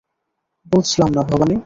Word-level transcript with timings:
বুঝলাম 0.65 1.09
না, 1.15 1.21
ভবানী। 1.21 1.55